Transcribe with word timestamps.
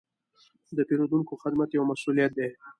د 0.77 0.79
پیرودونکو 0.87 1.33
خدمت 1.43 1.69
یو 1.71 1.89
مسوولیت 1.91 2.31
دی. 2.37 2.49